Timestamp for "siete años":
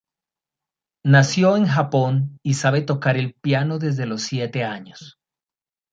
4.23-5.19